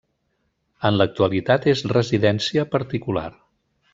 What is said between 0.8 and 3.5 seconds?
En l'actualitat és residència particular.